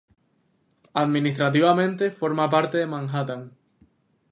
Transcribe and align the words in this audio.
Administrativamente 0.95 2.09
forma 2.09 2.49
parte 2.49 2.79
de 2.79 2.87
Manhattan. 2.87 3.55